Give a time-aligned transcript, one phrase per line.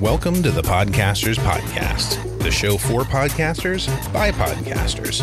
[0.00, 5.20] Welcome to the Podcasters Podcast, the show for podcasters by podcasters.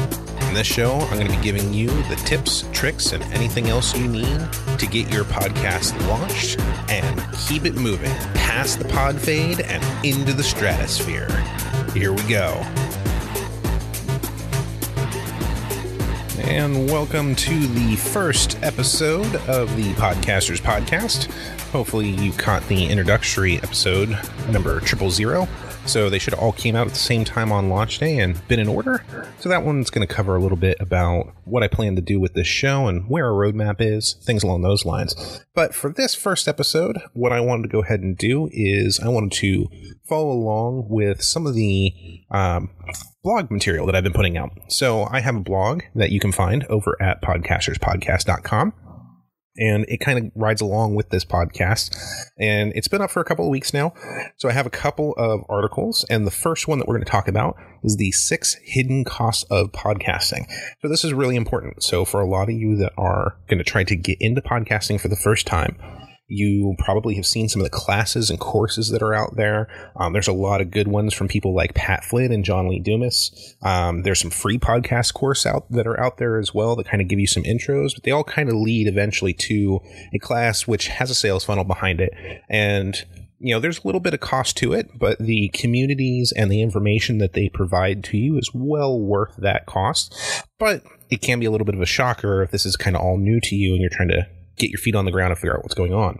[0.48, 3.94] In this show, I'm going to be giving you the tips, tricks, and anything else
[3.94, 4.40] you need
[4.80, 10.32] to get your podcast launched and keep it moving past the pod fade and into
[10.32, 11.28] the stratosphere.
[11.96, 12.62] Here we go.
[16.41, 21.31] And welcome to the first episode of the Podcasters Podcast.
[21.72, 24.09] Hopefully, you caught the introductory episode
[24.50, 25.48] number triple zero.
[25.85, 28.59] So they should all came out at the same time on launch day and been
[28.59, 29.03] in order.
[29.39, 32.20] So that one's going to cover a little bit about what I plan to do
[32.20, 35.45] with this show and where our roadmap is, things along those lines.
[35.53, 39.09] But for this first episode, what I wanted to go ahead and do is I
[39.09, 39.67] wanted to
[40.03, 41.94] follow along with some of the
[42.31, 42.70] um,
[43.23, 44.52] blog material that I've been putting out.
[44.67, 48.73] So I have a blog that you can find over at podcasterspodcast.com
[49.58, 51.95] and it kind of rides along with this podcast.
[52.38, 53.94] And it's been up for a couple of weeks now.
[54.38, 57.11] So I have a couple of articles, and the first one that we're going to
[57.11, 60.45] talk about is the six hidden costs of podcasting.
[60.81, 61.83] So this is really important.
[61.83, 65.00] So for a lot of you that are going to try to get into podcasting
[65.00, 65.78] for the first time,
[66.28, 69.68] you probably have seen some of the classes and courses that are out there.
[69.95, 72.80] Um, there's a lot of good ones from people like Pat Flynn and John Lee
[72.80, 73.56] Dumas.
[73.62, 77.02] Um, there's some free podcast course out that are out there as well that kind
[77.02, 79.80] of give you some intros, but they all kind of lead eventually to
[80.14, 82.12] a class which has a sales funnel behind it.
[82.50, 83.06] And
[83.38, 86.62] you know, there's a little bit of cost to it, but the communities and the
[86.62, 90.16] information that they provide to you is well worth that cost.
[90.58, 93.02] But it can be a little bit of a shocker if this is kind of
[93.02, 95.38] all new to you and you're trying to get your feet on the ground and
[95.38, 96.20] figure out what's going on.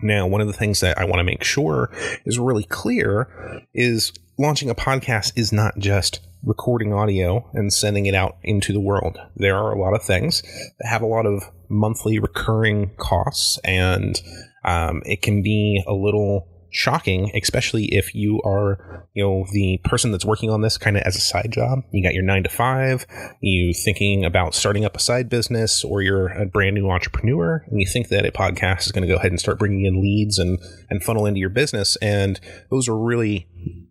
[0.00, 1.90] Now, one of the things that I want to make sure
[2.26, 8.14] is really clear is launching a podcast is not just recording audio and sending it
[8.14, 9.18] out into the world.
[9.36, 10.42] There are a lot of things
[10.78, 14.20] that have a lot of monthly recurring costs, and
[14.64, 20.12] um, it can be a little shocking, especially if you are, you know, the person
[20.12, 21.80] that's working on this kind of as a side job.
[21.90, 23.06] You got your nine to five,
[23.40, 27.80] you thinking about starting up a side business, or you're a brand new entrepreneur, and
[27.80, 30.38] you think that a podcast is going to go ahead and start bringing in leads
[30.38, 30.58] and
[30.90, 33.48] and funnel into your business, and those are really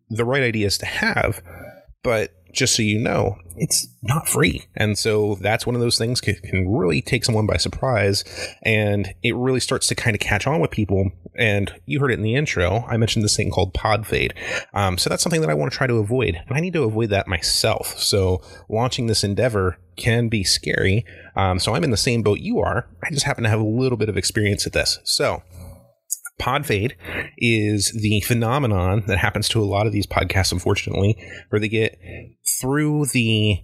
[0.09, 1.41] the right ideas to have,
[2.03, 4.65] but just so you know, it's not free.
[4.75, 8.23] And so that's one of those things can, can really take someone by surprise.
[8.63, 11.11] And it really starts to kind of catch on with people.
[11.37, 12.85] And you heard it in the intro.
[12.87, 14.33] I mentioned this thing called pod fade.
[14.73, 16.35] Um, so that's something that I want to try to avoid.
[16.47, 17.99] And I need to avoid that myself.
[17.99, 21.05] So launching this endeavor can be scary.
[21.35, 22.87] Um, so I'm in the same boat you are.
[23.03, 24.99] I just happen to have a little bit of experience at this.
[25.03, 25.43] So
[26.37, 26.95] pod fade
[27.37, 31.17] is the phenomenon that happens to a lot of these podcasts, unfortunately,
[31.49, 31.97] where they get
[32.59, 33.61] through the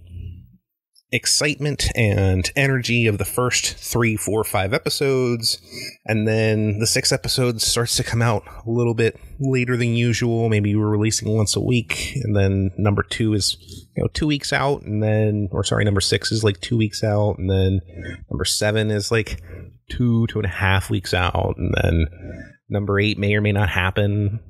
[1.12, 5.60] excitement and energy of the first three, four, five episodes,
[6.06, 10.48] and then the sixth episode starts to come out a little bit later than usual.
[10.48, 13.58] Maybe we're releasing once a week, and then number two is
[13.94, 17.04] you know two weeks out, and then or sorry, number six is like two weeks
[17.04, 17.80] out, and then
[18.30, 19.40] number seven is like
[19.90, 22.06] two, two and a half weeks out, and then
[22.72, 24.40] number eight may or may not happen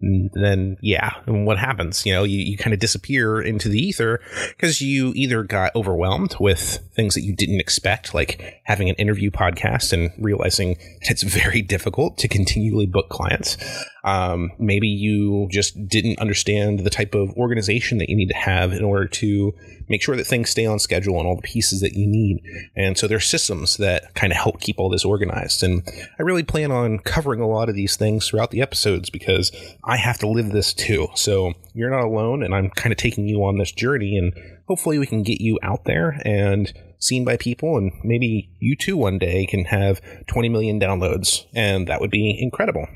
[0.00, 2.06] And then yeah and what happens?
[2.06, 6.36] You know you, you kind of disappear into the ether because you either got overwhelmed
[6.38, 11.62] with things that you didn't expect like having an interview podcast and realizing it's very
[11.62, 13.56] difficult to continually book clients.
[14.04, 18.72] Um, maybe you just didn't understand the type of organization that you need to have
[18.72, 19.52] in order to
[19.88, 22.42] make sure that things stay on schedule and all the pieces that you need.
[22.76, 25.62] And so there's systems that kind of help keep all this organized.
[25.62, 25.82] And
[26.18, 29.50] I really plan on covering a lot of these things throughout the episodes because
[29.84, 31.08] I have to live this too.
[31.14, 34.16] So you're not alone, and I'm kind of taking you on this journey.
[34.16, 34.32] And
[34.66, 37.76] hopefully, we can get you out there and seen by people.
[37.76, 42.36] And maybe you too one day can have 20 million downloads, and that would be
[42.40, 42.86] incredible.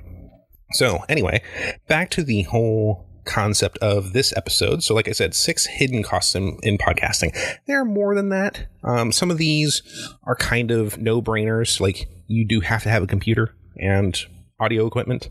[0.73, 1.43] So, anyway,
[1.87, 4.83] back to the whole concept of this episode.
[4.83, 7.37] So, like I said, six hidden costs in, in podcasting.
[7.67, 8.67] There are more than that.
[8.83, 9.83] Um, some of these
[10.25, 11.81] are kind of no brainers.
[11.81, 14.19] Like, you do have to have a computer and
[14.63, 15.29] audio equipment.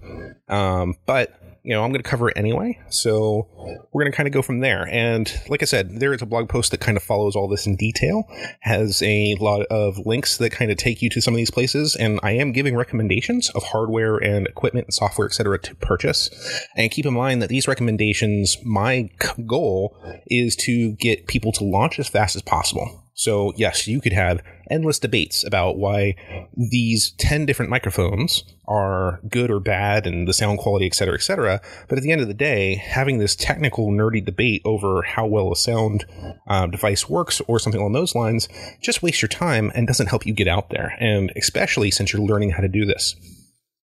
[0.48, 2.80] Um, but you know, I'm going to cover it anyway.
[2.90, 3.48] So
[3.92, 4.88] we're going to kind of go from there.
[4.90, 7.68] And like I said, there is a blog post that kind of follows all this
[7.68, 8.24] in detail,
[8.62, 11.96] has a lot of links that kind of take you to some of these places.
[11.96, 16.30] And I am giving recommendations of hardware and equipment and software, etc., to purchase.
[16.76, 19.10] And keep in mind that these recommendations, my
[19.46, 19.96] goal
[20.28, 23.02] is to get people to launch as fast as possible.
[23.14, 26.16] So yes, you could have endless debates about why
[26.56, 31.22] these 10 different microphones are good or bad and the sound quality, et cetera, et
[31.22, 31.62] cetera.
[31.90, 35.52] But at the end of the day, having this technical, nerdy debate over how well
[35.52, 36.06] a sound
[36.48, 38.48] uh, device works or something along those lines
[38.82, 40.96] just wastes your time and doesn't help you get out there.
[41.00, 43.16] And especially since you're learning how to do this.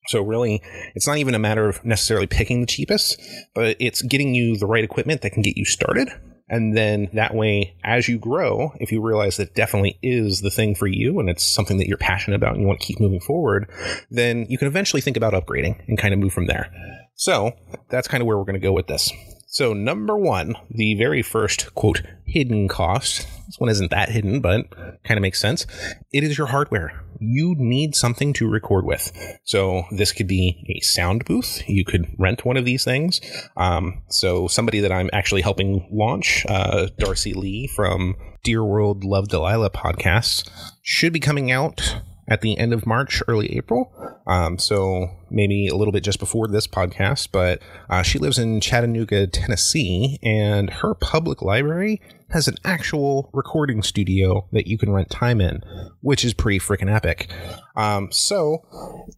[0.07, 0.61] So really,
[0.95, 3.21] it's not even a matter of necessarily picking the cheapest,
[3.55, 6.09] but it's getting you the right equipment that can get you started.
[6.53, 10.75] And then that way, as you grow, if you realize that definitely is the thing
[10.75, 13.19] for you and it's something that you're passionate about and you want to keep moving
[13.19, 13.67] forward,
[14.11, 16.71] then you can eventually think about upgrading and kind of move from there.
[17.15, 17.53] So
[17.89, 19.11] that's kind of where we're going to go with this.
[19.53, 23.27] So, number one, the very first quote, hidden cost.
[23.45, 24.65] This one isn't that hidden, but
[25.03, 25.67] kind of makes sense.
[26.11, 27.03] It is your hardware.
[27.19, 29.11] You need something to record with.
[29.43, 31.61] So, this could be a sound booth.
[31.69, 33.21] You could rent one of these things.
[33.55, 39.27] Um, so, somebody that I'm actually helping launch, uh, Darcy Lee from Dear World Love
[39.27, 40.49] Delilah podcast,
[40.81, 43.91] should be coming out at the end of March, early April.
[44.25, 48.61] Um, so maybe a little bit just before this podcast, but uh, she lives in
[48.61, 55.09] Chattanooga, Tennessee, and her public library has an actual recording studio that you can rent
[55.09, 55.61] time in,
[56.01, 57.29] which is pretty freaking epic.
[57.75, 58.65] Um, so,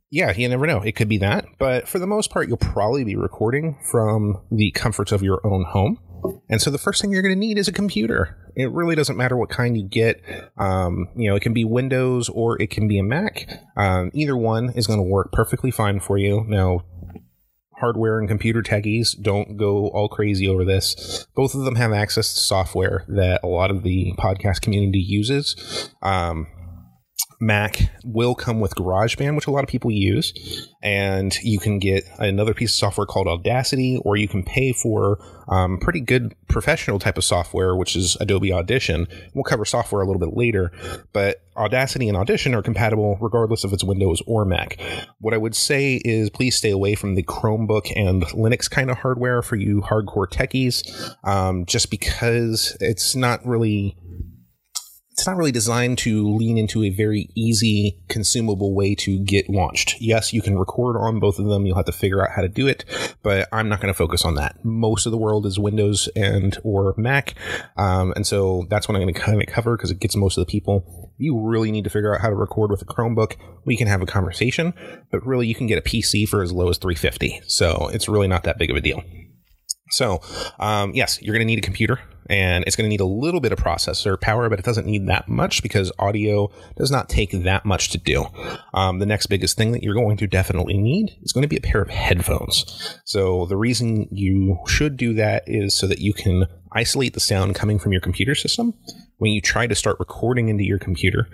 [0.10, 0.82] yeah, you never know.
[0.82, 4.72] It could be that, but for the most part, you'll probably be recording from the
[4.72, 6.00] comforts of your own home.
[6.50, 8.38] And so the first thing you're going to need is a computer.
[8.56, 10.22] It really doesn't matter what kind you get.
[10.58, 13.50] Um, you know, it can be Windows or it can be a Mac.
[13.76, 16.46] Um, either one is going to work perfectly fine for you.
[16.48, 16.82] Now,
[17.78, 21.28] hardware and computer techies don't go all crazy over this.
[21.36, 25.92] Both of them have access to software that a lot of the podcast community uses.
[26.02, 26.48] Um,
[27.40, 32.06] Mac will come with GarageBand, which a lot of people use, and you can get
[32.18, 37.00] another piece of software called Audacity, or you can pay for um, pretty good professional
[37.00, 39.08] type of software, which is Adobe Audition.
[39.34, 40.72] We'll cover software a little bit later,
[41.14, 44.80] but Audacity and Audition are compatible regardless if it's Windows or Mac.
[45.20, 48.98] What I would say is please stay away from the Chromebook and Linux kind of
[48.98, 53.96] hardware for you hardcore techies, um, just because it's not really
[55.16, 59.96] it's not really designed to lean into a very easy, consumable way to get launched.
[60.02, 61.66] Yes, you can record on both of them.
[61.66, 62.84] You'll have to figure out how to do it,
[63.24, 64.58] but I'm not going to focus on that.
[64.66, 67.36] Most of the world is Windows and or Mac,
[67.78, 70.38] um, and so that's what I'm going to kind of cover because it gets most
[70.38, 71.14] of the people.
[71.18, 73.38] You really need to figure out how to record with a Chromebook.
[73.64, 74.74] We can have a conversation,
[75.12, 77.42] but really you can get a PC for as low as 350.
[77.48, 79.02] So it's really not that big of a deal.
[79.96, 80.22] So,
[80.60, 83.40] um, yes, you're going to need a computer and it's going to need a little
[83.40, 87.32] bit of processor power, but it doesn't need that much because audio does not take
[87.32, 88.26] that much to do.
[88.74, 91.58] Um, the next biggest thing that you're going to definitely need is going to be
[91.58, 93.00] a pair of headphones.
[93.06, 97.56] So the reason you should do that is so that you can isolate the sound
[97.56, 98.74] coming from your computer system.
[99.18, 101.28] When you try to start recording into your computer,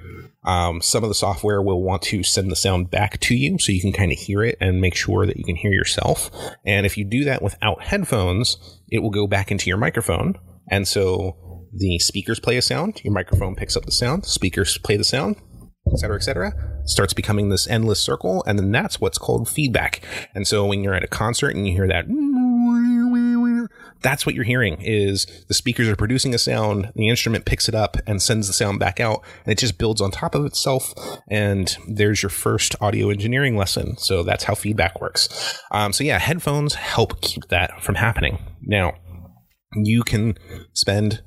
[0.43, 3.71] um, some of the software will want to send the sound back to you so
[3.71, 6.29] you can kind of hear it and make sure that you can hear yourself.
[6.65, 10.35] And if you do that without headphones, it will go back into your microphone
[10.71, 14.97] and so the speakers play a sound, your microphone picks up the sound, speakers play
[14.97, 15.35] the sound,
[15.91, 16.53] et cetera, et cetera,
[16.85, 18.43] starts becoming this endless circle.
[18.45, 20.01] And then that's what's called feedback.
[20.33, 22.05] And so when you're at a concert and you hear that,
[24.01, 27.75] that's what you're hearing is the speakers are producing a sound, the instrument picks it
[27.75, 30.94] up and sends the sound back out, and it just builds on top of itself.
[31.30, 33.98] And there's your first audio engineering lesson.
[33.98, 35.59] So that's how feedback works.
[35.71, 38.39] Um, so yeah, headphones help keep that from happening.
[38.62, 38.94] Now,
[39.75, 40.38] you can
[40.74, 41.22] spend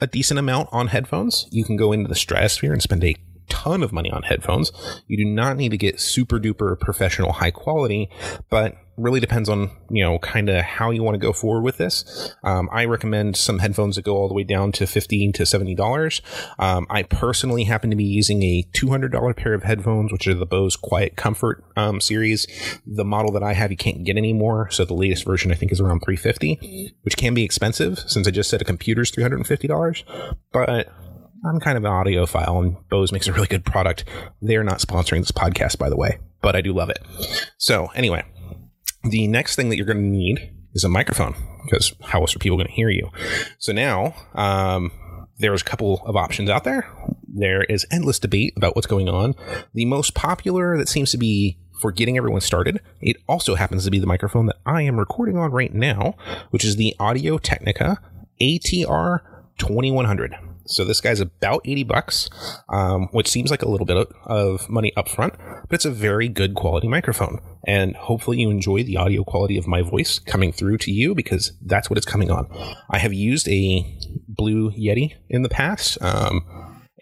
[0.00, 1.46] a decent amount on headphones.
[1.50, 3.16] You can go into the stratosphere and spend a
[3.48, 4.70] ton of money on headphones.
[5.06, 8.08] You do not need to get super duper professional high quality,
[8.50, 11.78] but really depends on you know kind of how you want to go forward with
[11.78, 12.34] this.
[12.42, 15.74] Um, I recommend some headphones that go all the way down to fifteen to seventy
[15.74, 16.20] dollars.
[16.58, 20.26] Um, I personally happen to be using a two hundred dollar pair of headphones, which
[20.26, 22.46] are the Bose Quiet Comfort um, series.
[22.86, 24.68] The model that I have, you can't get anymore.
[24.70, 28.26] So the latest version I think is around three fifty, which can be expensive since
[28.26, 30.04] I just said a computer's three hundred and fifty dollars,
[30.52, 30.88] but
[31.46, 34.04] I'm kind of an audiophile, and Bose makes a really good product.
[34.42, 36.98] They are not sponsoring this podcast, by the way, but I do love it.
[37.58, 38.24] So, anyway,
[39.04, 42.38] the next thing that you're going to need is a microphone because how else are
[42.38, 43.10] people going to hear you?
[43.58, 44.92] So now um,
[45.38, 46.88] there's a couple of options out there.
[47.26, 49.34] There is endless debate about what's going on.
[49.74, 53.90] The most popular that seems to be for getting everyone started, it also happens to
[53.90, 56.14] be the microphone that I am recording on right now,
[56.50, 58.00] which is the Audio Technica
[58.40, 59.20] ATR
[59.58, 60.34] 2100.
[60.68, 62.28] So this guy's about 80 bucks,
[62.68, 66.28] um, which seems like a little bit of money up front, but it's a very
[66.28, 67.40] good quality microphone.
[67.66, 71.52] And hopefully you enjoy the audio quality of my voice coming through to you because
[71.62, 72.48] that's what it's coming on.
[72.90, 73.84] I have used a
[74.28, 75.98] Blue Yeti in the past.
[76.00, 76.44] Um,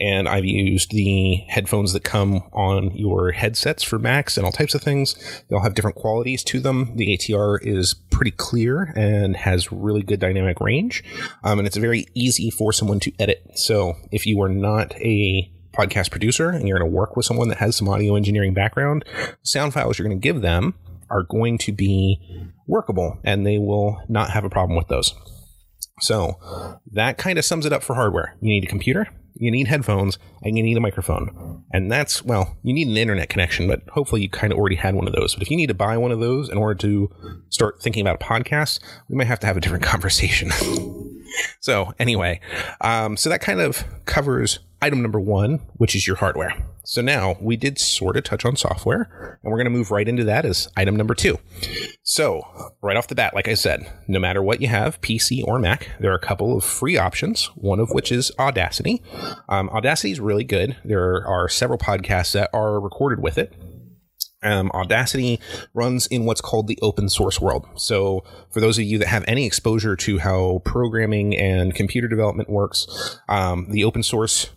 [0.00, 4.74] and I've used the headphones that come on your headsets for Macs and all types
[4.74, 5.14] of things.
[5.48, 6.96] They all have different qualities to them.
[6.96, 11.02] The ATR is pretty clear and has really good dynamic range,
[11.44, 13.42] um, and it's very easy for someone to edit.
[13.54, 17.48] So if you are not a podcast producer and you're going to work with someone
[17.48, 19.04] that has some audio engineering background,
[19.42, 20.74] sound files you're going to give them
[21.10, 22.20] are going to be
[22.66, 25.14] workable and they will not have a problem with those.
[26.00, 28.36] So that kind of sums it up for hardware.
[28.40, 31.64] You need a computer, you need headphones, and you need a microphone.
[31.72, 34.94] And that's, well, you need an internet connection, but hopefully you kind of already had
[34.94, 35.34] one of those.
[35.34, 37.10] But if you need to buy one of those in order to
[37.50, 40.50] start thinking about a podcast, we might have to have a different conversation.
[41.61, 42.40] So, anyway,
[42.81, 46.52] um, so that kind of covers item number one, which is your hardware.
[46.85, 50.07] So now we did sort of touch on software, and we're going to move right
[50.07, 51.38] into that as item number two.
[52.05, 52.43] So,
[52.81, 55.90] right off the bat, like I said, no matter what you have, PC or Mac,
[55.99, 59.02] there are a couple of free options, one of which is Audacity.
[59.49, 60.76] Um, Audacity is really good.
[60.85, 63.52] There are several podcasts that are recorded with it.
[64.46, 65.40] Um, Audacity
[65.74, 67.66] runs in what's called the open source world.
[67.76, 72.48] So, for those of you that have any exposure to how programming and computer development
[72.48, 74.50] works, um, the open source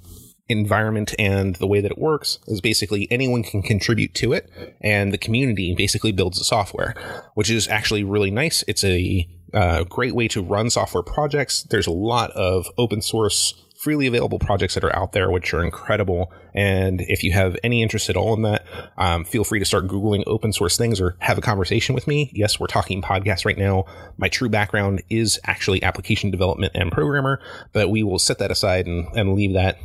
[0.49, 4.49] environment and the way that it works is basically anyone can contribute to it
[4.81, 6.95] and the community basically builds the software
[7.35, 11.85] which is actually really nice it's a uh, great way to run software projects there's
[11.85, 16.31] a lot of open source freely available projects that are out there which are incredible
[16.53, 18.65] and if you have any interest at all in that
[18.97, 22.31] um, feel free to start googling open source things or have a conversation with me
[22.33, 23.85] yes we're talking podcasts right now
[24.17, 27.39] my true background is actually application development and programmer
[27.71, 29.77] but we will set that aside and, and leave that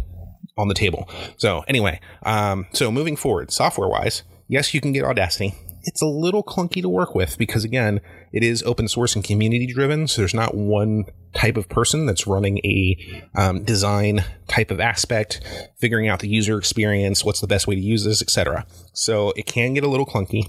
[0.57, 1.09] on the table.
[1.37, 5.55] So anyway, um, so moving forward, software wise, yes, you can get Audacity.
[5.87, 8.01] It's a little clunky to work with because again,
[8.33, 10.09] it is open source and community driven.
[10.09, 12.97] So there's not one type of person that's running a
[13.37, 15.41] um, design type of aspect,
[15.77, 18.67] figuring out the user experience, what's the best way to use this, etc.
[18.93, 20.49] So it can get a little clunky.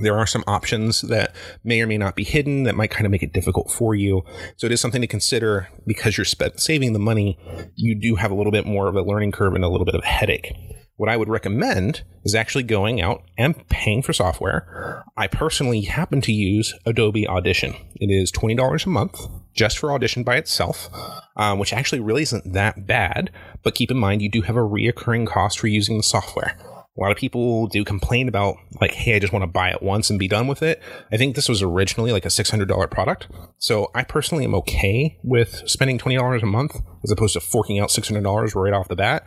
[0.00, 1.34] There are some options that
[1.64, 4.22] may or may not be hidden that might kind of make it difficult for you.
[4.56, 7.38] So it is something to consider because you're saving the money.
[7.74, 9.96] You do have a little bit more of a learning curve and a little bit
[9.96, 10.52] of a headache.
[10.98, 15.04] What I would recommend is actually going out and paying for software.
[15.16, 17.76] I personally happen to use Adobe Audition.
[17.94, 20.90] It is $20 a month just for Audition by itself,
[21.36, 23.30] um, which actually really isn't that bad.
[23.62, 26.58] But keep in mind, you do have a reoccurring cost for using the software.
[26.98, 29.82] A lot of people do complain about like, hey, I just want to buy it
[29.82, 30.82] once and be done with it.
[31.12, 33.28] I think this was originally like a $600 product.
[33.58, 37.90] So I personally am okay with spending $20 a month as opposed to forking out
[37.90, 39.24] $600 right off the bat.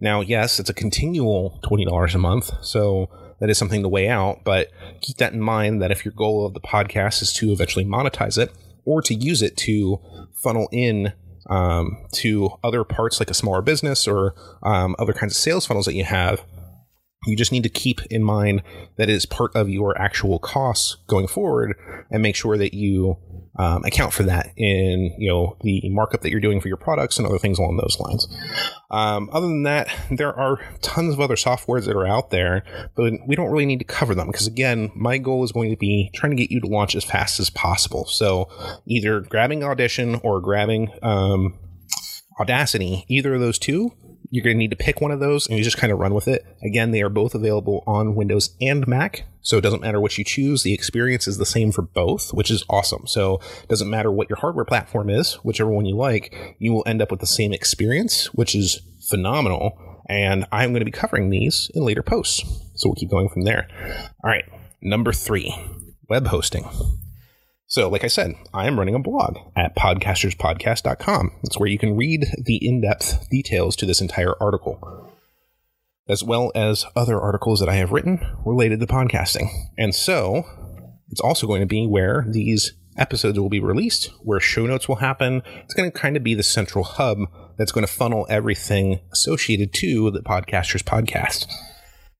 [0.00, 2.50] Now, yes, it's a continual $20 a month.
[2.60, 3.08] So
[3.40, 6.44] that is something to weigh out, but keep that in mind that if your goal
[6.44, 8.52] of the podcast is to eventually monetize it
[8.84, 9.98] or to use it to
[10.34, 11.14] funnel in
[11.46, 15.86] um, to other parts like a smaller business or um, other kinds of sales funnels
[15.86, 16.42] that you have,
[17.26, 18.62] you just need to keep in mind
[18.96, 21.74] that it is part of your actual costs going forward
[22.10, 23.16] and make sure that you
[23.56, 27.18] um, account for that in you know the markup that you're doing for your products
[27.18, 28.26] and other things along those lines.
[28.90, 32.64] Um, other than that, there are tons of other softwares that are out there,
[32.96, 35.76] but we don't really need to cover them because again, my goal is going to
[35.76, 38.06] be trying to get you to launch as fast as possible.
[38.06, 38.48] So
[38.86, 41.58] either grabbing Audition or grabbing um,
[42.40, 43.92] Audacity, either of those two
[44.34, 46.12] you're going to need to pick one of those and you just kind of run
[46.12, 46.44] with it.
[46.60, 49.26] Again, they are both available on Windows and Mac.
[49.42, 50.64] So it doesn't matter what you choose.
[50.64, 53.06] The experience is the same for both, which is awesome.
[53.06, 56.82] So it doesn't matter what your hardware platform is, whichever one you like, you will
[56.84, 59.78] end up with the same experience, which is phenomenal.
[60.08, 62.42] And I'm going to be covering these in later posts.
[62.74, 63.68] So we'll keep going from there.
[64.24, 64.46] All right.
[64.82, 65.54] Number three,
[66.08, 66.68] web hosting.
[67.74, 71.32] So, like I said, I am running a blog at podcasterspodcast.com.
[71.42, 75.10] It's where you can read the in depth details to this entire article,
[76.08, 79.48] as well as other articles that I have written related to podcasting.
[79.76, 80.44] And so,
[81.10, 85.02] it's also going to be where these episodes will be released, where show notes will
[85.02, 85.42] happen.
[85.64, 87.18] It's going to kind of be the central hub
[87.58, 91.48] that's going to funnel everything associated to the Podcasters Podcast.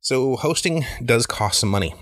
[0.01, 1.95] So, hosting does cost some money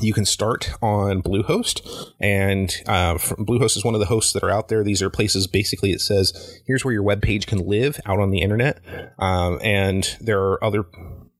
[0.00, 4.50] you can start on Bluehost, and uh, Bluehost is one of the hosts that are
[4.50, 4.84] out there.
[4.84, 8.30] These are places basically it says here's where your web page can live out on
[8.30, 8.80] the internet,
[9.18, 10.84] um, and there are other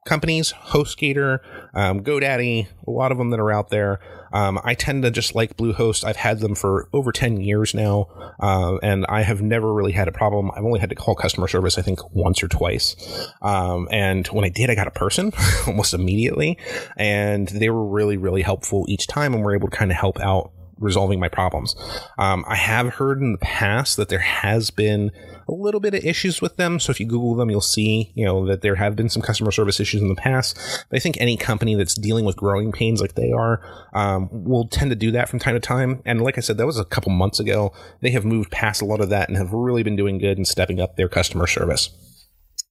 [0.08, 1.40] companies, HostGator,
[1.74, 4.00] um, GoDaddy, a lot of them that are out there.
[4.32, 6.04] Um, I tend to just like Bluehost.
[6.04, 8.08] I've had them for over 10 years now,
[8.40, 10.50] uh, and I have never really had a problem.
[10.54, 12.96] I've only had to call customer service, I think, once or twice.
[13.40, 15.32] Um, and when I did, I got a person
[15.66, 16.58] almost immediately,
[16.96, 20.20] and they were really, really helpful each time and were able to kind of help
[20.20, 21.74] out resolving my problems.
[22.18, 25.10] Um, I have heard in the past that there has been
[25.48, 26.78] a little bit of issues with them.
[26.78, 29.50] So if you Google them, you'll see, you know, that there have been some customer
[29.50, 30.56] service issues in the past.
[30.88, 33.60] But I think any company that's dealing with growing pains like they are
[33.94, 36.02] um, will tend to do that from time to time.
[36.04, 37.72] And like I said, that was a couple months ago.
[38.00, 40.46] They have moved past a lot of that and have really been doing good and
[40.46, 41.90] stepping up their customer service.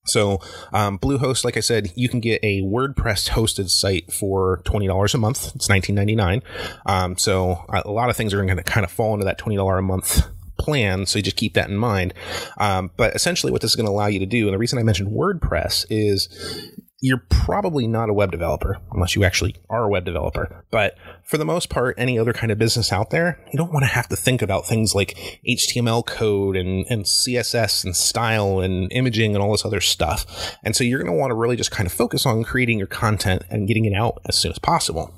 [0.07, 0.39] So,
[0.73, 5.13] um, Bluehost, like I said, you can get a WordPress hosted site for twenty dollars
[5.13, 5.51] a month.
[5.55, 6.41] It's nineteen ninety nine.
[6.85, 9.57] Um, so a lot of things are going to kind of fall into that twenty
[9.57, 11.05] dollar a month plan.
[11.05, 12.13] So you just keep that in mind.
[12.57, 14.79] Um, but essentially, what this is going to allow you to do, and the reason
[14.79, 16.27] I mentioned WordPress is
[16.99, 20.65] you're probably not a web developer unless you actually are a web developer.
[20.71, 23.83] But for the most part, any other kind of business out there, you don't want
[23.83, 28.91] to have to think about things like HTML code and, and CSS and style and
[28.91, 30.55] imaging and all this other stuff.
[30.63, 32.87] And so you're going to want to really just kind of focus on creating your
[32.87, 35.13] content and getting it out as soon as possible.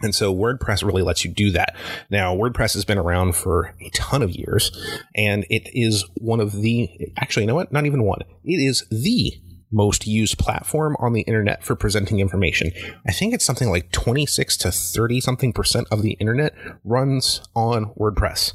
[0.00, 1.76] And so WordPress really lets you do that.
[2.10, 4.70] Now, WordPress has been around for a ton of years,
[5.14, 7.72] and it is one of the, actually, you know what?
[7.72, 8.20] Not even one.
[8.42, 9.32] It is the
[9.70, 12.70] most used platform on the internet for presenting information.
[13.06, 16.54] I think it's something like 26 to 30 something percent of the internet
[16.84, 18.52] runs on WordPress.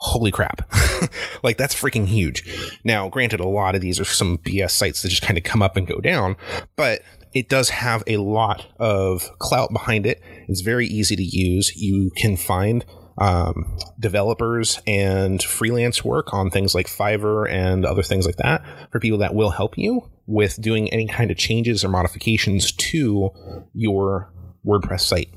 [0.00, 0.72] Holy crap.
[1.42, 2.44] like that's freaking huge.
[2.84, 5.62] Now, granted, a lot of these are some BS sites that just kind of come
[5.62, 6.36] up and go down,
[6.76, 7.02] but
[7.34, 10.22] it does have a lot of clout behind it.
[10.48, 11.74] It's very easy to use.
[11.76, 12.84] You can find
[13.20, 19.00] um, developers and freelance work on things like Fiverr and other things like that for
[19.00, 23.30] people that will help you with doing any kind of changes or modifications to
[23.72, 24.32] your
[24.66, 25.30] WordPress site.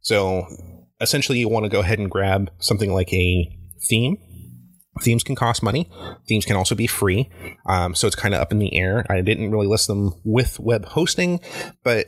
[0.00, 0.46] So
[1.00, 3.48] essentially, you want to go ahead and grab something like a
[3.88, 4.16] theme
[5.00, 5.90] Themes can cost money.
[6.28, 7.30] Themes can also be free.
[7.66, 9.06] Um, so it's kind of up in the air.
[9.08, 11.40] I didn't really list them with web hosting,
[11.82, 12.06] but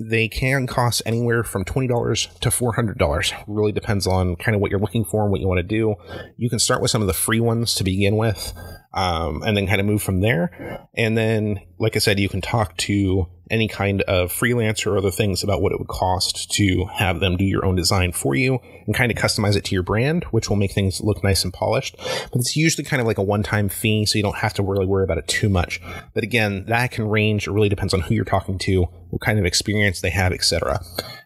[0.00, 3.44] they can cost anywhere from $20 to $400.
[3.46, 5.94] Really depends on kind of what you're looking for and what you want to do.
[6.38, 8.52] You can start with some of the free ones to begin with
[8.94, 10.88] um, and then kind of move from there.
[10.94, 15.10] And then, like I said, you can talk to any kind of freelancer or other
[15.10, 18.58] things about what it would cost to have them do your own design for you
[18.86, 21.52] and kind of customize it to your brand, which will make things look nice and
[21.52, 21.96] polished.
[21.98, 24.62] But it's usually kind of like a one time fee, so you don't have to
[24.62, 25.80] really worry about it too much.
[26.14, 27.46] But again, that can range.
[27.46, 30.80] It really depends on who you're talking to, what kind of experience they have, etc.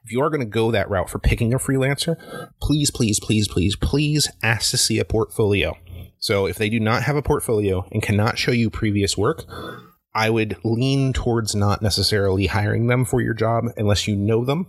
[0.05, 2.17] If you are going to go that route for picking a freelancer,
[2.61, 5.77] please, please, please, please, please ask to see a portfolio.
[6.19, 9.45] So if they do not have a portfolio and cannot show you previous work,
[10.16, 14.66] I would lean towards not necessarily hiring them for your job unless you know them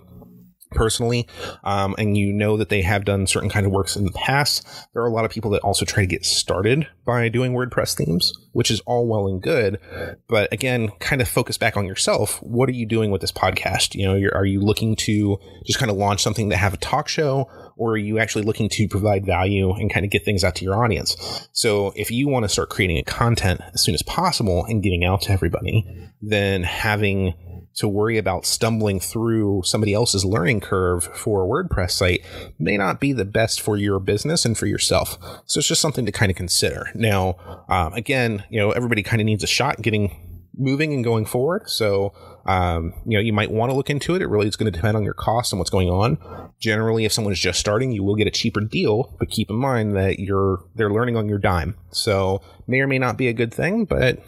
[0.72, 1.26] personally
[1.64, 4.68] um, and you know that they have done certain kind of works in the past.
[4.94, 7.96] There are a lot of people that also try to get started by doing wordpress
[7.96, 9.80] themes which is all well and good.
[10.28, 12.44] But again kind of focus back on yourself.
[12.44, 13.96] What are you doing with this podcast?
[13.96, 17.08] You know are you looking to just kind of launch something that have a talk
[17.08, 20.56] show or are you actually looking to provide value and kind of get things out
[20.56, 24.66] to your audience so if you want to start creating content as soon as possible
[24.66, 25.86] and getting out to everybody
[26.22, 27.34] then having
[27.78, 32.26] to worry about stumbling through somebody else's learning curve for a WordPress site
[32.58, 35.18] may not be the best for your business and for yourself.
[35.46, 36.90] So it's just something to kind of consider.
[36.96, 40.27] Now, um, again, you know, everybody kind of needs a shot getting
[40.58, 41.70] moving and going forward.
[41.70, 42.14] So,
[42.46, 44.22] um, you know, you might want to look into it.
[44.22, 46.18] It really is going to depend on your costs and what's going on.
[46.60, 49.96] Generally, if someone's just starting, you will get a cheaper deal, but keep in mind
[49.96, 51.76] that you're they're learning on your dime.
[51.92, 54.20] So, may or may not be a good thing, but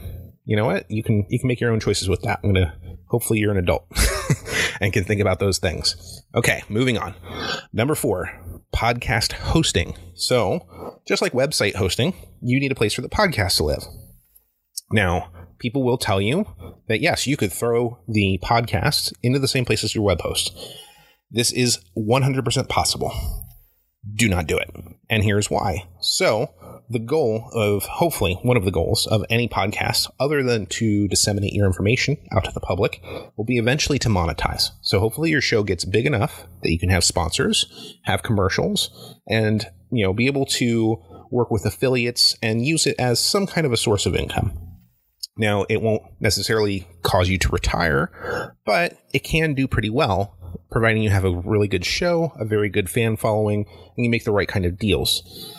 [0.46, 0.90] you know what?
[0.90, 2.40] You can you can make your own choices with that.
[2.44, 2.76] I'm gonna
[3.08, 3.86] hopefully you're an adult
[4.82, 6.24] and can think about those things.
[6.36, 7.16] Okay, moving on.
[7.74, 8.32] Number four,
[8.74, 9.96] podcast hosting.
[10.16, 13.84] So, just like website hosting, you need a place for the podcast to live.
[14.92, 16.46] Now, people will tell you
[16.88, 20.58] that yes, you could throw the podcast into the same place as your web host.
[21.32, 23.14] This is 100% possible.
[24.16, 24.70] Do not do it.
[25.10, 25.88] And here's why.
[26.00, 26.50] So,
[26.90, 31.54] the goal of hopefully one of the goals of any podcast other than to disseminate
[31.54, 33.04] your information out to the public
[33.38, 36.90] will be eventually to monetize so hopefully your show gets big enough that you can
[36.90, 40.98] have sponsors have commercials and you know be able to
[41.32, 44.69] work with affiliates and use it as some kind of a source of income
[45.40, 50.36] now it won't necessarily cause you to retire but it can do pretty well
[50.70, 54.26] providing you have a really good show a very good fan following and you make
[54.26, 55.56] the right kind of deals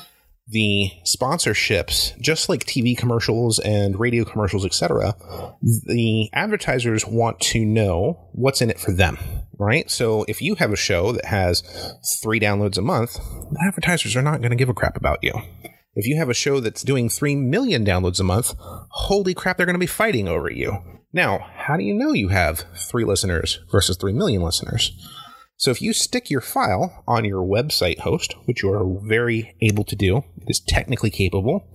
[0.51, 5.15] the sponsorships, just like TV commercials and radio commercials, etc.,
[5.63, 9.17] the advertisers want to know what's in it for them,
[9.59, 9.89] right?
[9.91, 11.63] So if you have a show that has
[12.21, 15.33] three downloads a month, the advertisers are not going to give a crap about you.
[15.95, 18.55] If you have a show that's doing 3 million downloads a month,
[18.91, 20.79] holy crap, they're going to be fighting over you.
[21.13, 24.93] Now, how do you know you have three listeners versus 3 million listeners?
[25.57, 29.83] So if you stick your file on your website host, which you are very able
[29.85, 31.67] to do, it is technically capable,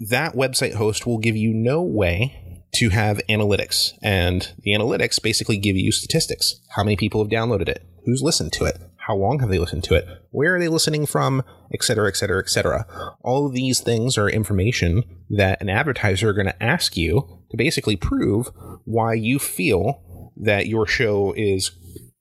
[0.00, 3.92] that website host will give you no way to have analytics.
[4.02, 6.60] And the analytics basically give you statistics.
[6.70, 7.86] How many people have downloaded it?
[8.04, 8.78] Who's listened to it?
[9.06, 10.06] How long have they listened to it?
[10.30, 11.42] Where are they listening from?
[11.74, 12.86] Et cetera, et cetera, et cetera.
[13.22, 17.56] All of these things are information that an advertiser are going to ask you to
[17.56, 18.50] basically prove
[18.84, 21.72] why you feel that your show is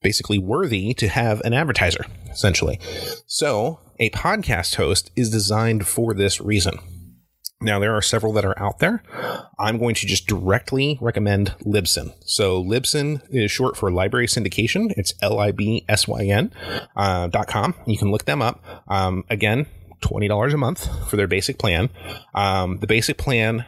[0.01, 2.79] basically worthy to have an advertiser, essentially.
[3.27, 6.79] So, a podcast host is designed for this reason.
[7.61, 9.03] Now, there are several that are out there.
[9.59, 12.13] I'm going to just directly recommend Libsyn.
[12.25, 14.91] So, Libsyn is short for Library Syndication.
[14.97, 16.51] It's L I B S Y N
[16.95, 17.75] uh, dot com.
[17.85, 18.63] You can look them up.
[18.87, 19.67] Um, again,
[20.01, 21.89] $20 a month for their basic plan.
[22.33, 23.65] Um, the basic plan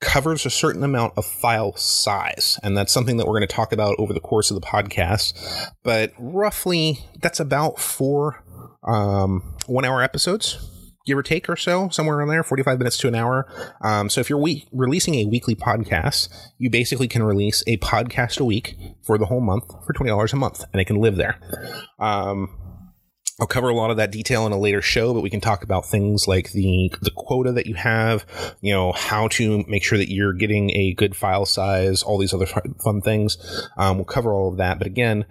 [0.00, 2.58] covers a certain amount of file size.
[2.62, 5.32] And that's something that we're going to talk about over the course of the podcast.
[5.82, 8.42] But roughly, that's about four
[8.82, 10.68] um, one hour episodes.
[11.06, 13.46] Give or take or so, somewhere around there, 45 minutes to an hour.
[13.80, 18.44] Um, so if you're releasing a weekly podcast, you basically can release a podcast a
[18.44, 21.38] week for the whole month for $20 a month, and it can live there.
[21.98, 22.56] Um,
[23.40, 25.64] I'll cover a lot of that detail in a later show, but we can talk
[25.64, 28.24] about things like the the quota that you have,
[28.60, 32.32] you know, how to make sure that you're getting a good file size, all these
[32.32, 33.38] other fun things.
[33.76, 35.24] Um, we'll cover all of that, but again,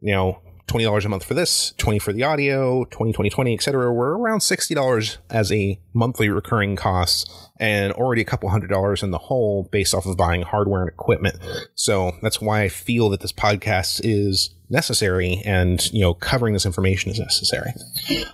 [0.00, 3.54] you know, twenty dollars a month for this, twenty for the audio, 20, 20, 20,
[3.54, 3.92] etc.
[3.92, 9.02] We're around sixty dollars as a monthly recurring cost, and already a couple hundred dollars
[9.02, 11.38] in the hole based off of buying hardware and equipment.
[11.74, 16.66] So that's why I feel that this podcast is necessary and you know covering this
[16.66, 17.72] information is necessary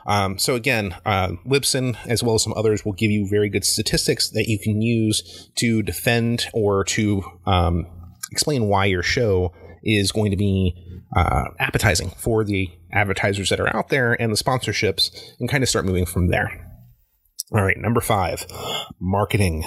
[0.06, 3.64] um, so again uh, libsyn as well as some others will give you very good
[3.64, 7.86] statistics that you can use to defend or to um,
[8.30, 10.74] explain why your show is going to be
[11.16, 15.68] uh, appetizing for the advertisers that are out there and the sponsorships and kind of
[15.68, 16.68] start moving from there
[17.52, 18.46] all right number five
[19.00, 19.64] marketing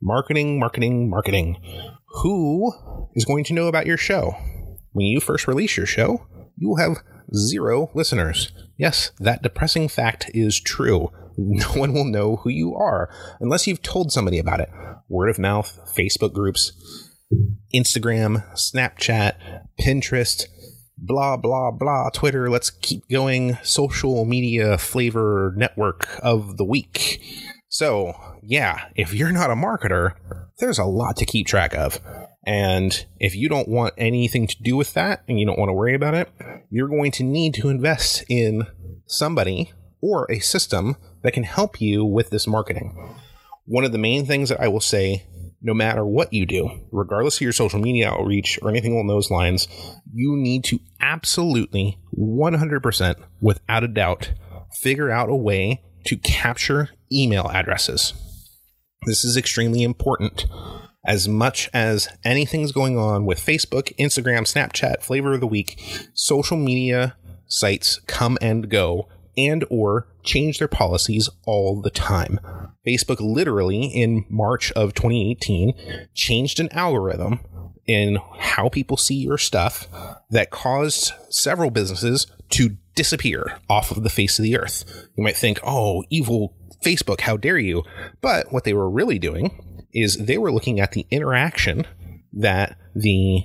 [0.00, 1.56] marketing marketing marketing
[2.22, 2.72] who
[3.14, 4.34] is going to know about your show
[4.96, 6.26] when you first release your show,
[6.56, 7.02] you will have
[7.34, 8.50] zero listeners.
[8.78, 11.10] Yes, that depressing fact is true.
[11.38, 14.70] No one will know who you are unless you've told somebody about it.
[15.06, 16.72] Word of mouth, Facebook groups,
[17.74, 19.34] Instagram, Snapchat,
[19.80, 20.46] Pinterest,
[20.96, 22.48] blah, blah, blah, Twitter.
[22.48, 23.58] Let's keep going.
[23.62, 27.20] Social media flavor network of the week.
[27.68, 30.14] So, yeah, if you're not a marketer,
[30.58, 32.00] there's a lot to keep track of.
[32.46, 35.74] And if you don't want anything to do with that and you don't want to
[35.74, 36.30] worry about it,
[36.70, 38.66] you're going to need to invest in
[39.06, 43.16] somebody or a system that can help you with this marketing.
[43.64, 45.26] One of the main things that I will say,
[45.66, 49.32] no matter what you do, regardless of your social media outreach or anything along those
[49.32, 49.66] lines,
[50.14, 54.32] you need to absolutely 100% without a doubt
[54.80, 58.14] figure out a way to capture email addresses.
[59.06, 60.46] This is extremely important
[61.04, 65.80] as much as anything's going on with Facebook, Instagram, Snapchat, flavor of the week,
[66.14, 67.16] social media
[67.48, 72.40] sites come and go and or change their policies all the time.
[72.86, 77.40] Facebook literally in March of 2018 changed an algorithm
[77.86, 79.88] in how people see your stuff
[80.30, 84.84] that caused several businesses to disappear off of the face of the earth.
[85.16, 87.84] You might think, "Oh, evil Facebook, how dare you?"
[88.20, 91.86] But what they were really doing is they were looking at the interaction
[92.32, 93.44] that the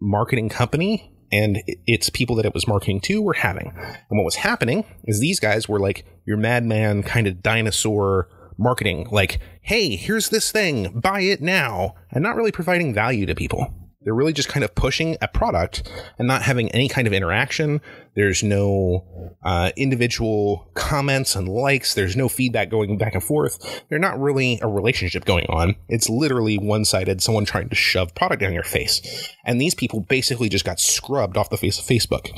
[0.00, 3.72] marketing company and its people that it was marketing to were having.
[3.76, 9.08] And what was happening is these guys were like your madman kind of dinosaur marketing,
[9.10, 13.72] like, hey, here's this thing, buy it now, and not really providing value to people.
[14.02, 17.82] They're really just kind of pushing a product and not having any kind of interaction.
[18.14, 21.92] There's no uh, individual comments and likes.
[21.92, 23.82] There's no feedback going back and forth.
[23.88, 25.76] They're not really a relationship going on.
[25.88, 29.02] It's literally one sided, someone trying to shove product down your face.
[29.44, 32.30] And these people basically just got scrubbed off the face of Facebook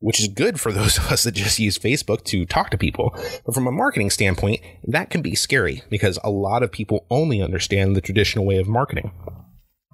[0.00, 3.10] which is good for those of us that just use Facebook to talk to people.
[3.44, 7.42] But from a marketing standpoint, that can be scary because a lot of people only
[7.42, 9.10] understand the traditional way of marketing.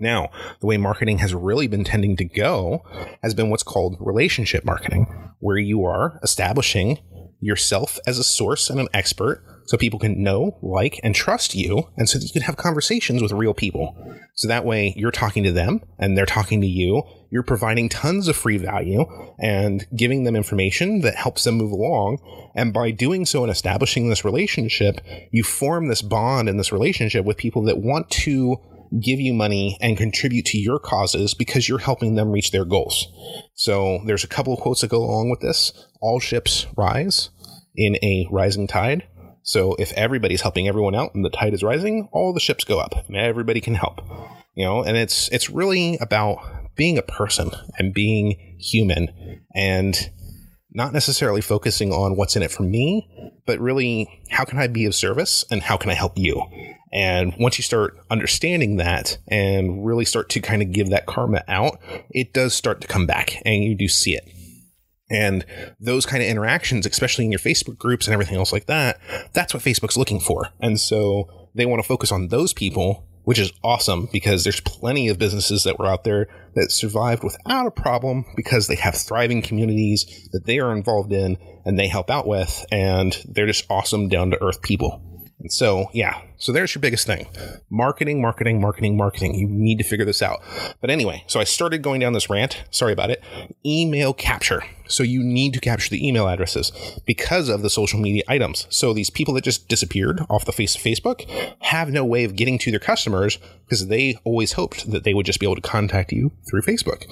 [0.00, 0.30] Now,
[0.60, 2.82] the way marketing has really been tending to go
[3.22, 5.06] has been what's called relationship marketing,
[5.38, 6.98] where you are establishing
[7.40, 11.88] yourself as a source and an expert so people can know, like, and trust you,
[11.96, 13.94] and so that you can have conversations with real people.
[14.34, 17.02] So that way you're talking to them and they're talking to you.
[17.30, 19.06] You're providing tons of free value
[19.38, 22.18] and giving them information that helps them move along.
[22.54, 27.24] And by doing so and establishing this relationship, you form this bond and this relationship
[27.24, 28.56] with people that want to
[29.00, 33.06] give you money and contribute to your causes because you're helping them reach their goals.
[33.54, 35.72] So there's a couple of quotes that go along with this.
[36.00, 37.30] All ships rise
[37.76, 39.06] in a rising tide.
[39.42, 42.80] So if everybody's helping everyone out and the tide is rising, all the ships go
[42.80, 44.00] up everybody can help.
[44.54, 46.38] You know, and it's it's really about
[46.76, 50.10] being a person and being human and
[50.74, 53.08] not necessarily focusing on what's in it for me,
[53.46, 56.42] but really how can I be of service and how can I help you?
[56.92, 61.42] And once you start understanding that and really start to kind of give that karma
[61.48, 61.78] out,
[62.10, 64.28] it does start to come back and you do see it.
[65.10, 65.44] And
[65.78, 68.98] those kind of interactions, especially in your Facebook groups and everything else like that,
[69.32, 70.48] that's what Facebook's looking for.
[70.60, 75.08] And so they want to focus on those people which is awesome because there's plenty
[75.08, 79.42] of businesses that were out there that survived without a problem because they have thriving
[79.42, 84.08] communities that they are involved in and they help out with, and they're just awesome,
[84.08, 85.02] down to earth people.
[85.40, 87.26] And so, yeah, so there's your biggest thing
[87.70, 89.34] marketing, marketing, marketing, marketing.
[89.34, 90.42] You need to figure this out.
[90.80, 92.64] But anyway, so I started going down this rant.
[92.70, 93.22] Sorry about it.
[93.64, 94.62] Email capture.
[94.86, 96.70] So you need to capture the email addresses
[97.06, 98.66] because of the social media items.
[98.68, 101.28] So these people that just disappeared off the face of Facebook
[101.60, 105.26] have no way of getting to their customers because they always hoped that they would
[105.26, 107.06] just be able to contact you through Facebook.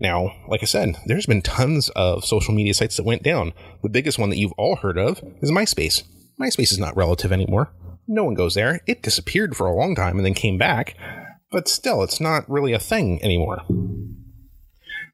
[0.00, 3.52] Now, like I said, there's been tons of social media sites that went down.
[3.82, 6.02] The biggest one that you've all heard of is MySpace.
[6.42, 7.72] MySpace is not relative anymore.
[8.08, 8.80] No one goes there.
[8.86, 10.96] It disappeared for a long time and then came back,
[11.52, 13.62] but still, it's not really a thing anymore.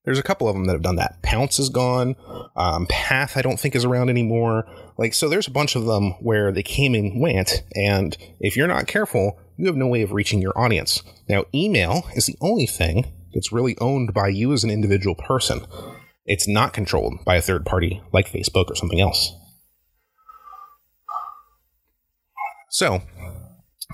[0.05, 1.21] There's a couple of them that have done that.
[1.23, 2.17] Pownce is gone.
[2.57, 4.67] Um, Path, I don't think, is around anymore.
[4.97, 8.67] Like, so there's a bunch of them where they came and went, and if you're
[8.67, 11.03] not careful, you have no way of reaching your audience.
[11.29, 15.67] Now, email is the only thing that's really owned by you as an individual person.
[16.25, 19.35] It's not controlled by a third party like Facebook or something else.
[22.69, 23.03] So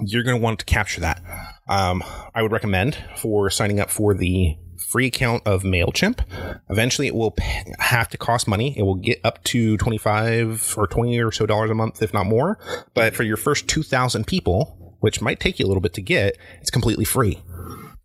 [0.01, 1.23] you're going to want to capture that.
[1.69, 2.03] Um,
[2.35, 4.57] I would recommend for signing up for the
[4.89, 6.21] free account of MailChimp.
[6.69, 8.77] Eventually, it will pay, have to cost money.
[8.77, 12.27] It will get up to 25 or 20 or so dollars a month, if not
[12.27, 12.59] more.
[12.95, 16.37] But for your first 2,000 people, which might take you a little bit to get,
[16.61, 17.41] it's completely free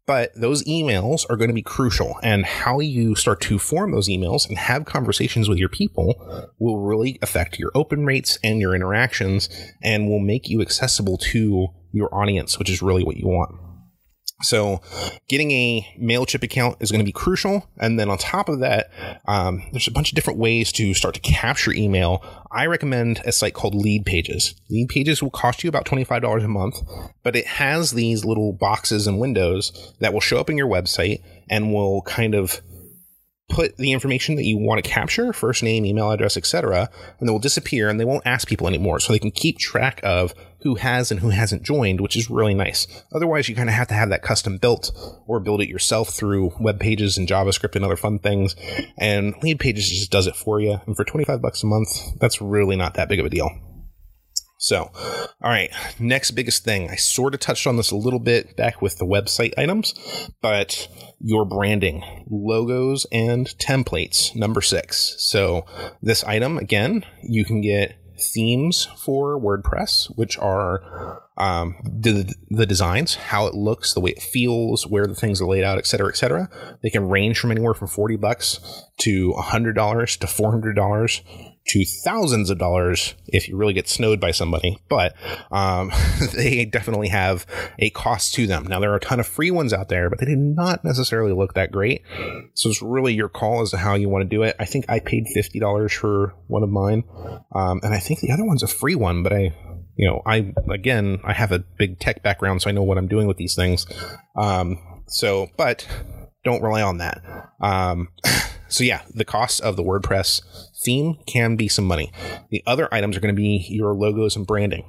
[0.10, 4.10] but those emails are going to be crucial and how you start to form those
[4.10, 8.74] emails and have conversations with your people will really affect your open rates and your
[8.74, 9.50] interactions
[9.84, 13.54] and will make you accessible to your audience which is really what you want
[14.42, 14.82] so,
[15.28, 17.68] getting a MailChimp account is going to be crucial.
[17.78, 18.90] And then on top of that,
[19.28, 22.24] um, there's a bunch of different ways to start to capture email.
[22.52, 24.56] I recommend a site called Leadpages.
[24.70, 26.82] Lead Pages will cost you about $25 a month,
[27.22, 31.22] but it has these little boxes and windows that will show up in your website
[31.50, 32.62] and will kind of
[33.50, 37.32] put the information that you want to capture first name email address etc and they
[37.32, 40.76] will disappear and they won't ask people anymore so they can keep track of who
[40.76, 42.88] has and who hasn't joined, which is really nice.
[43.14, 44.92] Otherwise, you kind of have to have that custom built
[45.28, 48.56] or build it yourself through web pages and JavaScript and other fun things.
[48.98, 50.80] And Leadpages just does it for you.
[50.86, 53.50] And for 25 bucks a month, that's really not that big of a deal.
[54.62, 54.92] So,
[55.42, 56.90] all right, next biggest thing.
[56.90, 59.94] I sort of touched on this a little bit back with the website items,
[60.42, 60.90] but
[61.22, 65.16] your branding, logos, and templates, number six.
[65.18, 65.66] So,
[66.02, 73.16] this item, again, you can get themes for WordPress, which are um, the, the designs,
[73.16, 76.10] how it looks, the way it feels, where the things are laid out, et cetera,
[76.10, 76.50] et cetera.
[76.84, 78.60] They can range from anywhere from 40 bucks
[78.98, 84.80] to $100 to $400 to thousands of dollars if you really get snowed by somebody,
[84.90, 85.16] but
[85.52, 85.92] um,
[86.34, 87.46] they definitely have
[87.78, 88.66] a cost to them.
[88.66, 91.32] Now, there are a ton of free ones out there, but they do not necessarily
[91.32, 92.02] look that great.
[92.56, 94.56] So it's really your call as to how you want to do it.
[94.60, 97.04] I think I paid $50 for one of mine,
[97.54, 99.56] um, and I think the other one's a free one, but I
[99.96, 103.10] you know, I again, I have a big tech background, so I know what I'm
[103.10, 103.86] doing with these things.
[104.34, 105.86] Um, so, but
[106.46, 107.22] don't rely on that.
[107.62, 108.08] Um,
[108.70, 110.42] so yeah, the cost of the WordPress
[110.84, 112.12] theme can be some money.
[112.50, 114.86] The other items are going to be your logos and branding.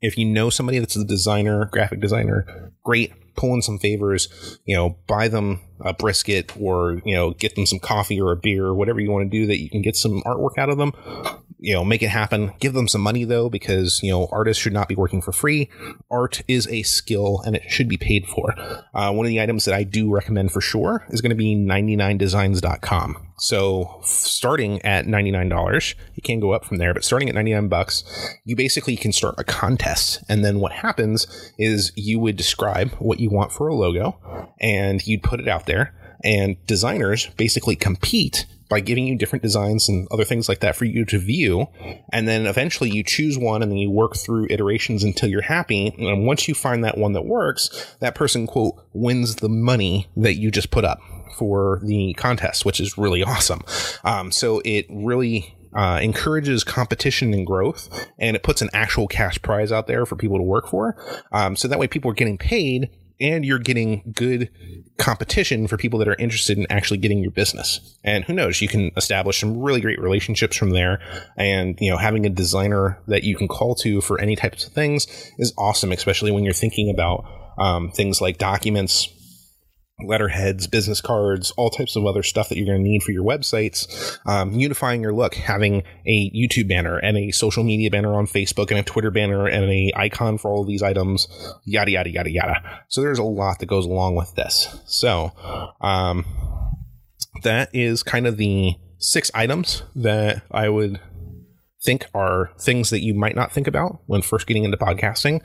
[0.00, 3.12] If you know somebody that's a designer, graphic designer, great.
[3.36, 7.66] Pull in some favors, you know, buy them a brisket or, you know, get them
[7.66, 9.96] some coffee or a beer or whatever you want to do that you can get
[9.96, 10.92] some artwork out of them
[11.62, 12.52] you know, make it happen.
[12.58, 15.70] Give them some money though, because, you know, artists should not be working for free.
[16.10, 18.52] Art is a skill and it should be paid for.
[18.92, 21.54] Uh, one of the items that I do recommend for sure is going to be
[21.54, 23.28] 99designs.com.
[23.42, 28.04] So starting at $99, it can go up from there, but starting at 99 bucks,
[28.44, 30.22] you basically can start a contest.
[30.28, 31.26] And then what happens
[31.58, 34.16] is you would describe what you want for a logo
[34.60, 35.92] and you'd put it out there
[36.24, 40.86] And designers basically compete by giving you different designs and other things like that for
[40.86, 41.66] you to view.
[42.10, 45.94] And then eventually you choose one and then you work through iterations until you're happy.
[45.98, 50.36] And once you find that one that works, that person, quote, wins the money that
[50.36, 51.00] you just put up
[51.36, 53.60] for the contest, which is really awesome.
[54.04, 59.40] Um, so it really uh, encourages competition and growth, and it puts an actual cash
[59.42, 60.96] prize out there for people to work for.
[61.30, 62.88] Um, so that way, people are getting paid
[63.20, 64.50] and you're getting good
[64.98, 67.96] competition for people that are interested in actually getting your business.
[68.04, 71.00] And who knows, you can establish some really great relationships from there.
[71.36, 74.72] And, you know, having a designer that you can call to for any types of
[74.72, 75.06] things
[75.38, 77.24] is awesome, especially when you're thinking about
[77.58, 79.08] um, things like documents,
[80.00, 83.24] letterheads, business cards, all types of other stuff that you're going to need for your
[83.24, 88.26] websites, um, unifying your look, having a YouTube banner and a social media banner on
[88.26, 91.28] Facebook and a Twitter banner and a icon for all of these items,
[91.64, 92.82] yada, yada, yada, yada.
[92.88, 94.80] So there's a lot that goes along with this.
[94.86, 95.32] So,
[95.80, 96.24] um,
[97.42, 101.00] that is kind of the six items that I would
[101.82, 105.42] think are things that you might not think about when first getting into podcasting.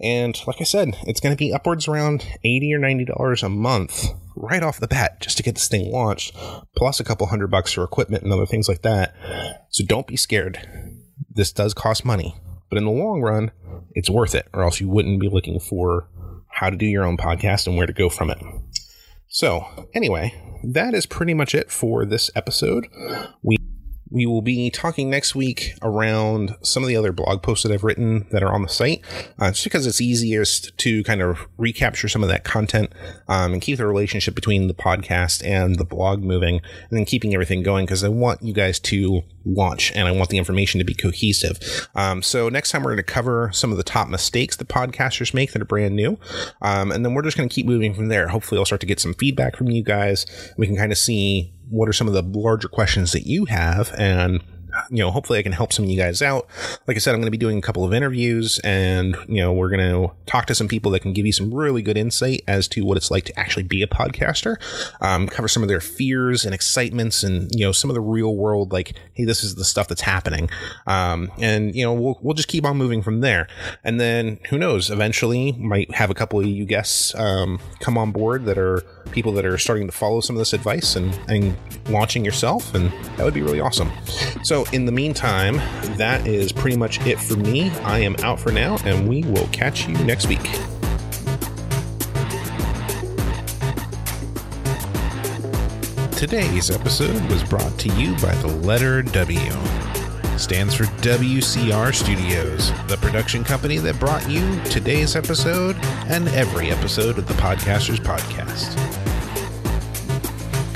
[0.00, 4.06] And like I said, it's going to be upwards around 80 or $90 a month
[4.34, 6.34] right off the bat just to get this thing launched,
[6.76, 9.14] plus a couple hundred bucks for equipment and other things like that.
[9.70, 10.66] So don't be scared.
[11.30, 12.34] This does cost money,
[12.70, 13.52] but in the long run,
[13.92, 16.08] it's worth it, or else you wouldn't be looking for
[16.48, 18.38] how to do your own podcast and where to go from it.
[19.28, 20.34] So, anyway,
[20.64, 22.86] that is pretty much it for this episode.
[23.42, 23.58] We
[24.10, 27.84] we will be talking next week around some of the other blog posts that I've
[27.84, 29.04] written that are on the site,
[29.38, 32.92] uh, just because it's easiest to kind of recapture some of that content
[33.28, 37.34] um, and keep the relationship between the podcast and the blog moving, and then keeping
[37.34, 37.84] everything going.
[37.84, 41.88] Because I want you guys to launch and I want the information to be cohesive.
[41.94, 45.34] Um, so next time we're going to cover some of the top mistakes that podcasters
[45.34, 46.18] make that are brand new,
[46.62, 48.28] um, and then we're just going to keep moving from there.
[48.28, 50.26] Hopefully, I'll start to get some feedback from you guys.
[50.56, 53.92] We can kind of see what are some of the larger questions that you have
[53.98, 54.42] and
[54.90, 56.48] you know, hopefully I can help some of you guys out.
[56.86, 59.52] Like I said, I'm going to be doing a couple of interviews and, you know,
[59.52, 62.42] we're going to talk to some people that can give you some really good insight
[62.46, 64.56] as to what it's like to actually be a podcaster,
[65.00, 68.36] um, cover some of their fears and excitements and, you know, some of the real
[68.36, 70.50] world, like, hey, this is the stuff that's happening.
[70.86, 73.48] Um, and, you know, we'll, we'll just keep on moving from there.
[73.84, 78.12] And then who knows, eventually might have a couple of you guests, um, come on
[78.12, 81.56] board that are people that are starting to follow some of this advice and, and
[81.88, 82.74] launching yourself.
[82.74, 83.90] And that would be really awesome.
[84.42, 85.56] So in the meantime,
[85.96, 87.70] that is pretty much it for me.
[87.80, 90.50] I am out for now, and we will catch you next week.
[96.16, 99.85] Today's episode was brought to you by the letter W.
[100.36, 105.76] Stands for WCR Studios, the production company that brought you today's episode
[106.08, 108.76] and every episode of the Podcasters Podcast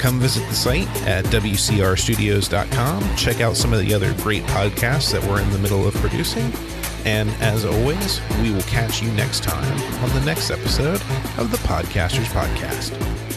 [0.01, 3.17] come visit the site at WCRstudios.com.
[3.17, 6.51] Check out some of the other great podcasts that we're in the middle of producing.
[7.05, 11.03] And as always, we will catch you next time on the next episode
[11.39, 13.30] of the Podcasters Podcast.